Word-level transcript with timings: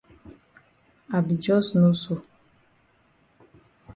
I 1.15 1.17
be 1.27 1.35
jus 1.43 1.67
know 1.75 1.93
so. 1.93 2.15